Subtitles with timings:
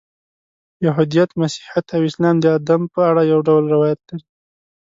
[0.85, 4.23] یهودیت، مسیحیت او اسلام د آدم په اړه یو ډول روایات لري.